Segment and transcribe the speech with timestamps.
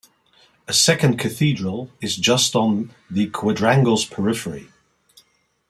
[0.67, 4.67] A second cathedral is just on the Quadrangle's periphery.